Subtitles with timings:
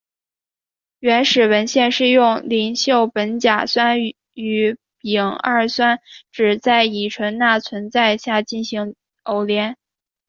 [0.97, 3.99] 原始文献是用邻溴苯甲酸
[4.33, 5.99] 与丙二酸
[6.33, 9.77] 酯在乙醇钠存在下进行偶联。